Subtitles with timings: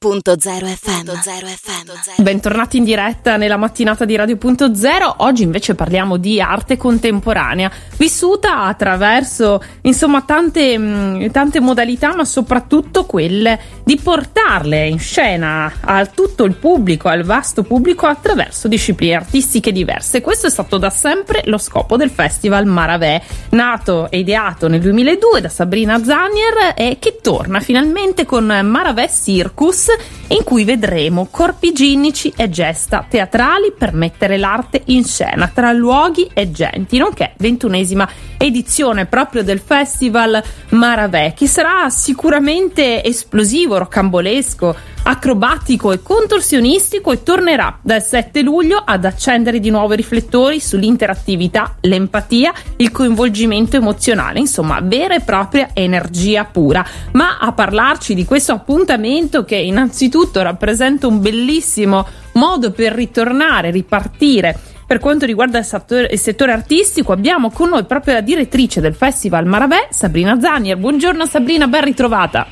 [0.00, 1.08] Radio.0 FM.
[1.08, 2.22] FM.
[2.22, 5.14] Bentornati in diretta nella mattinata di Radio.0.
[5.16, 13.06] Oggi invece parliamo di arte contemporanea, vissuta attraverso insomma tante, mm, tante modalità, ma soprattutto
[13.06, 19.72] quelle di portarle in scena a tutto il pubblico, al vasto pubblico attraverso discipline artistiche
[19.72, 20.20] diverse.
[20.20, 23.20] Questo è stato da sempre lo scopo del Festival Maravè,
[23.50, 29.86] nato e ideato nel 2002 da Sabrina Zanier e che torna finalmente con Maravè Circus
[30.28, 36.28] in cui vedremo corpi ginnici e gesta teatrali per mettere l'arte in scena tra luoghi
[36.32, 44.76] e genti, nonché ventunesima edizione proprio del Festival Maravè, che sarà sicuramente esplosivo, rocambolesco,
[45.10, 51.76] acrobatico e contorsionistico e tornerà dal 7 luglio ad accendere di nuovo i riflettori sull'interattività,
[51.80, 56.84] l'empatia, il coinvolgimento emozionale, insomma vera e propria energia pura.
[57.12, 64.58] Ma a parlarci di questo appuntamento che innanzitutto rappresenta un bellissimo modo per ritornare, ripartire
[64.86, 68.94] per quanto riguarda il settore, il settore, artistico abbiamo con noi proprio la direttrice del
[68.94, 70.76] Festival Maravè, Sabrina Zanier.
[70.76, 72.46] Buongiorno Sabrina, ben ritrovata.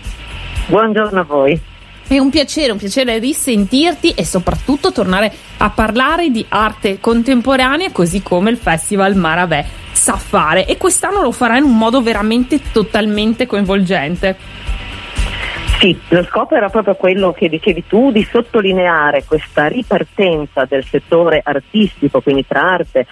[0.68, 1.74] Buongiorno a voi.
[2.08, 8.22] È un piacere, un piacere risentirti e soprattutto tornare a parlare di arte contemporanea così
[8.22, 13.46] come il Festival Maravè sa fare e quest'anno lo farà in un modo veramente totalmente
[13.46, 14.36] coinvolgente.
[15.80, 21.40] Sì, lo scopo era proprio quello che dicevi tu, di sottolineare questa ripartenza del settore
[21.42, 23.06] artistico, quindi tra arte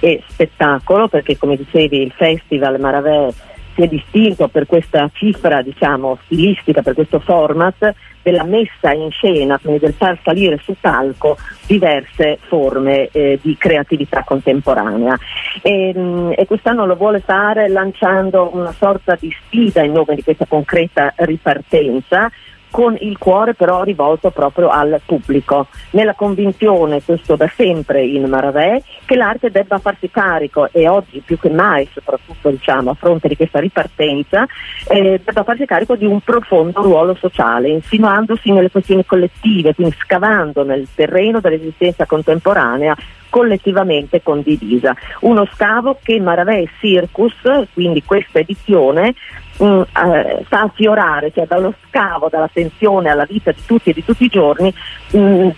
[0.00, 3.28] e spettacolo, perché come dicevi il Festival Maravè
[3.74, 9.58] si è distinto per questa cifra diciamo, stilistica, per questo format della messa in scena,
[9.58, 15.18] quindi del far salire su palco diverse forme eh, di creatività contemporanea.
[15.62, 20.14] E, mh, mm, e, quest'anno lo vuole fare lanciando una sorta di sfida in nome
[20.14, 22.30] di questa concreta ripartenza
[22.70, 28.82] con il cuore però rivolto proprio al pubblico, nella convinzione, questo da sempre in Maravè,
[29.04, 33.36] che l'arte debba farsi carico e oggi più che mai, soprattutto diciamo, a fronte di
[33.36, 34.46] questa ripartenza,
[34.88, 40.64] eh, debba farsi carico di un profondo ruolo sociale, insinuandosi nelle questioni collettive, quindi scavando
[40.64, 42.96] nel terreno dell'esistenza contemporanea
[43.30, 44.94] collettivamente condivisa.
[45.20, 47.34] Uno scavo che Maravè Circus,
[47.72, 49.14] quindi questa edizione,
[49.56, 54.04] mh, mm, eh, fa affiorare, cioè dallo scavo, dall'attenzione alla vita di tutti e di
[54.04, 54.74] tutti i giorni,
[55.12, 55.48] mh,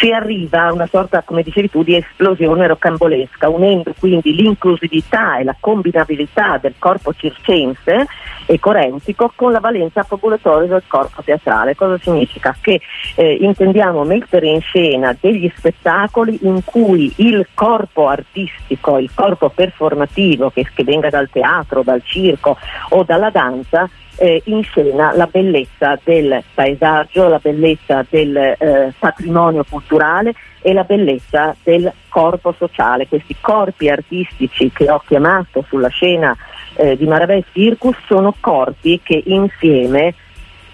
[0.00, 5.44] si arriva a una sorta, come dicevi tu, di esplosione rocambolesca, unendo quindi l'inclusività e
[5.44, 8.06] la combinabilità del corpo circense
[8.46, 11.76] e corentico con la valenza fabulatoria del corpo teatrale.
[11.76, 12.56] Cosa significa?
[12.60, 12.80] Che
[13.14, 20.50] eh, intendiamo mettere in scena degli spettacoli in cui il corpo artistico, il corpo performativo,
[20.50, 22.56] che, che venga dal teatro, dal circo
[22.90, 29.64] o dalla danza, eh, in scena la bellezza del paesaggio, la bellezza del eh, patrimonio
[29.68, 33.08] culturale e la bellezza del corpo sociale.
[33.08, 36.36] Questi corpi artistici che ho chiamato sulla scena
[36.74, 40.14] eh, di Maravè Circus sono corpi che insieme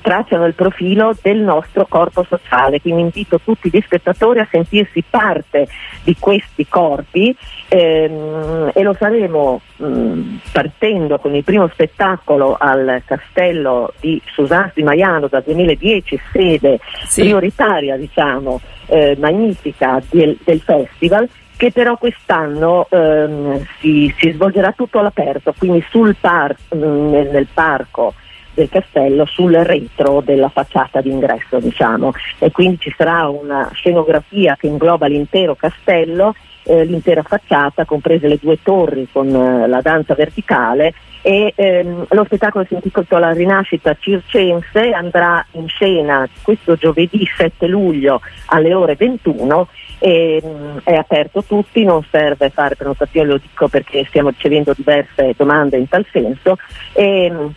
[0.05, 5.67] tracciano il profilo del nostro corpo sociale, quindi invito tutti gli spettatori a sentirsi parte
[6.03, 7.35] di questi corpi
[7.69, 14.73] ehm, e lo faremo mh, mm, partendo con il primo spettacolo al castello di Susans
[14.75, 17.23] di Maiano dal 2010, sede sì.
[17.23, 21.27] prioritaria diciamo, eh, magnifica del, del festival
[21.57, 27.47] che però quest'anno ehm, si, si, svolgerà tutto all'aperto, quindi sul par- mm, nel, nel
[27.55, 28.13] parco
[28.55, 32.13] del castello sul retro della facciata d'ingresso diciamo.
[32.39, 36.35] E quindi ci sarà una scenografia che ingloba l'intero castello
[36.65, 40.95] eh, l'intera facciata, comprese le due torri con eh, la danza verticale.
[41.23, 48.21] E ehm, lo spettacolo si intitola Rinascita Circense, andrà in scena questo giovedì 7 luglio
[48.47, 53.39] alle ore 21 e, mh, mm, è aperto a tutti, non serve fare prenotazione, lo
[53.39, 56.59] dico perché stiamo ricevendo diverse domande in tal senso.
[56.93, 57.55] E, mh,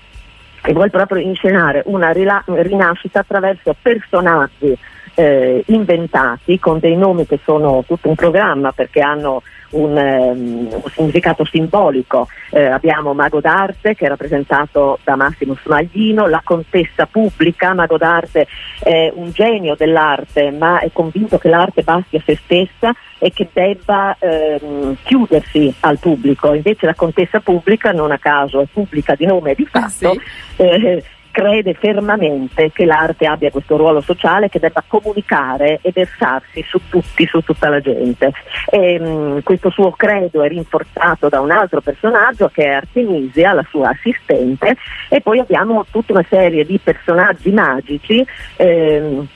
[0.68, 4.78] mm, e vuole proprio inscenare una rila- rinascita attraverso personaggi
[5.20, 9.42] eh, inventati con dei nomi che sono tutto un programma perché hanno
[9.72, 12.28] un, um, un significato simbolico.
[12.52, 18.48] Eh, abbiamo Mago d'Arte che è rappresentato da Massimo Smaglino, la contessa pubblica, Mago d'Arte
[18.80, 23.48] è un genio dell'arte ma è convinto che l'arte basti a se stessa e che
[23.52, 29.26] debba ehm, chiudersi al pubblico, invece la contessa pubblica non a caso è pubblica di
[29.26, 30.10] nome e di fatto.
[30.10, 30.22] Ah, sì.
[30.58, 31.04] eh,
[31.38, 37.28] crede fermamente che l'arte abbia questo ruolo sociale, che debba comunicare e versarsi su tutti,
[37.28, 38.32] su tutta la gente.
[38.72, 43.66] E, mh, questo suo credo è rinforzato da un altro personaggio che è Artemisia, la
[43.70, 44.78] sua assistente,
[45.10, 48.26] e poi abbiamo tutta una serie di personaggi magici.
[48.56, 49.28] Ehm,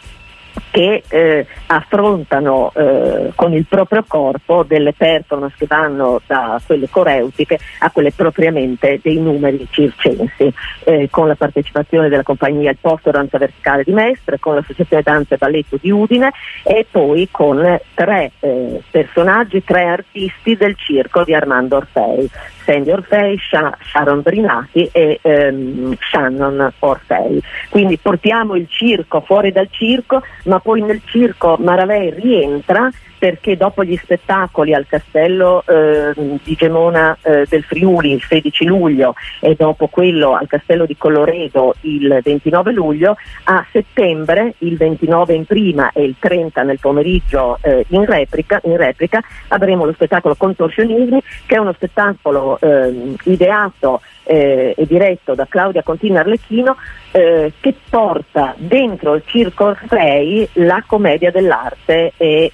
[0.72, 7.60] che eh, affrontano eh, con il proprio corpo delle performance che vanno da quelle coreutiche
[7.80, 10.54] a quelle propriamente dei numeri circensi,
[10.84, 15.36] eh, con la partecipazione della compagnia Il Posto Danza Verticale di Mestre, con l'Associazione Danza
[15.36, 16.32] e Balletto di Udine
[16.64, 22.30] e poi con tre eh, personaggi, tre artisti del circo di Armando Orfei.
[22.72, 27.42] Sandy Orfei, Sharon Brinati e ehm, Shannon Orfei.
[27.70, 32.90] Quindi portiamo il circo fuori dal circo, ma poi nel circo Maravei rientra
[33.22, 39.14] perché dopo gli spettacoli al castello eh, di Gemona eh, del Friuli il 16 luglio
[39.40, 45.46] e dopo quello al castello di Colloredo il 29 luglio, a settembre, il 29 in
[45.46, 51.22] prima e il 30 nel pomeriggio eh, in, replica, in, replica, avremo lo spettacolo Contorsionismi
[51.46, 56.76] che è uno spettacolo ehm, ideato eh, e diretto da Claudia Contini Arlecchino
[57.12, 62.52] eh, che porta dentro il Circo Orfei la commedia dell'arte e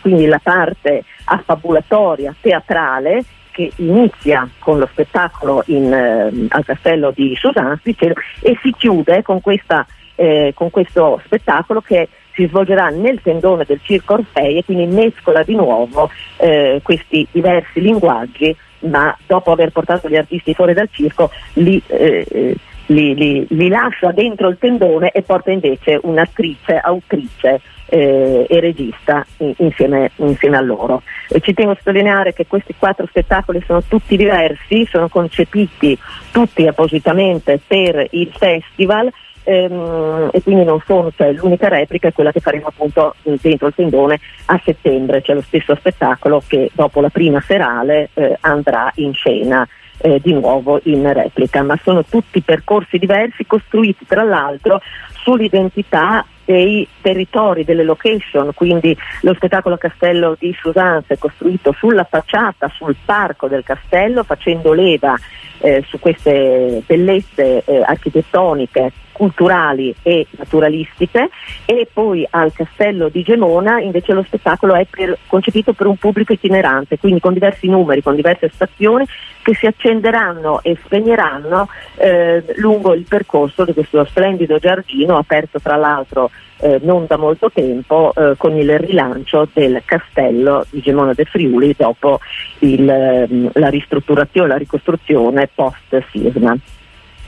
[0.00, 7.34] quindi la parte affabulatoria, teatrale che inizia con lo spettacolo in, eh, al castello di
[7.36, 13.64] Susan e si chiude con, questa, eh, con questo spettacolo che si svolgerà nel tendone
[13.66, 19.72] del Circo Orfei e quindi mescola di nuovo eh, questi diversi linguaggi ma dopo aver
[19.72, 22.54] portato gli artisti fuori dal circo li, eh, eh,
[22.86, 29.24] li, li, li lascia dentro il tendone e porta invece un'attrice, autrice eh, e regista
[29.56, 31.02] insieme, insieme, a loro.
[31.28, 35.98] E ci tengo a sottolineare che questi quattro spettacoli sono tutti diversi, sono concepiti
[36.30, 39.10] tutti appositamente per il festival
[39.42, 43.74] ehm, e quindi non sono, cioè, l'unica replica è quella che faremo appunto dentro il
[43.74, 49.12] tendone a settembre, cioè lo stesso spettacolo che dopo la prima serale eh, andrà in
[49.14, 49.66] scena.
[50.00, 54.80] Eh, di nuovo in replica, ma sono tutti percorsi diversi costruiti tra l'altro
[55.24, 62.70] sull'identità dei territori, delle location, quindi lo spettacolo Castello di Susanze è costruito sulla facciata,
[62.74, 65.14] sul parco del castello, facendo leva
[65.58, 71.28] eh, su queste bellezze eh, architettoniche culturali e naturalistiche
[71.66, 76.32] e poi al castello di Gemona invece lo spettacolo è per, concepito per un pubblico
[76.32, 79.04] itinerante, quindi con diversi numeri, con diverse stazioni
[79.42, 85.74] che si accenderanno e spegneranno eh, lungo il percorso di questo splendido giardino aperto tra
[85.74, 86.30] l'altro
[86.60, 91.74] eh, non da molto tempo eh, con il rilancio del castello di Gemona del Friuli
[91.76, 92.20] dopo
[92.60, 96.56] il, ehm, la ristrutturazione, la ricostruzione post sisma.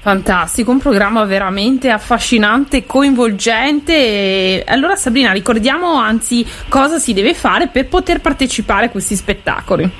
[0.00, 4.64] Fantastico, un programma veramente affascinante, coinvolgente.
[4.66, 9.90] Allora Sabrina, ricordiamo anzi cosa si deve fare per poter partecipare a questi spettacoli.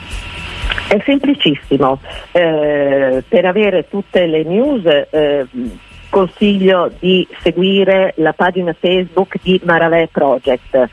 [0.89, 2.01] È semplicissimo,
[2.33, 5.47] eh, per avere tutte le news eh,
[6.09, 10.89] consiglio di seguire la pagina Facebook di Maravè Project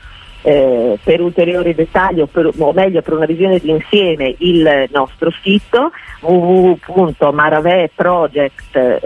[0.48, 5.90] eh, per ulteriori dettagli o, per, o, meglio per una visione d'insieme il nostro sito
[6.20, 8.98] www.maraveproject eh,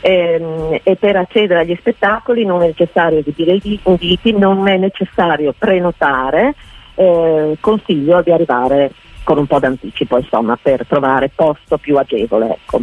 [0.00, 5.54] ehm, e per accedere agli spettacoli non è necessario esibire i inviti, non è necessario
[5.56, 6.54] prenotare,
[6.94, 8.90] eh, consiglio di arrivare
[9.22, 12.52] con un po' d'anticipo insomma per trovare posto più agevole.
[12.52, 12.80] Ecco.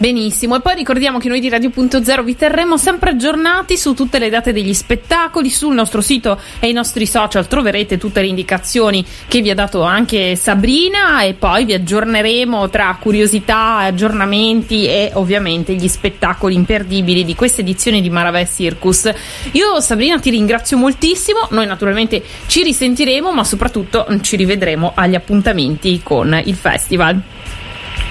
[0.00, 4.30] Benissimo, e poi ricordiamo che noi di Radio.0 vi terremo sempre aggiornati su tutte le
[4.30, 9.42] date degli spettacoli, sul nostro sito e i nostri social troverete tutte le indicazioni che
[9.42, 15.86] vi ha dato anche Sabrina e poi vi aggiorneremo tra curiosità, aggiornamenti e ovviamente gli
[15.86, 19.12] spettacoli imperdibili di questa edizione di Maravè Circus.
[19.52, 26.00] Io Sabrina ti ringrazio moltissimo, noi naturalmente ci risentiremo ma soprattutto ci rivedremo agli appuntamenti
[26.02, 27.22] con il festival.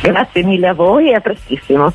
[0.01, 1.93] Grazie mille a voi e a prestissimo.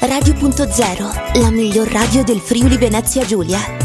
[0.00, 3.83] Radio.0, la miglior radio del Friuli Venezia Giulia.